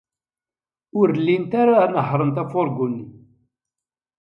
Ur 0.99 1.07
llint 1.19 1.51
ara 1.61 1.77
nehhṛent 1.93 2.41
afurgu-nni. 2.43 3.07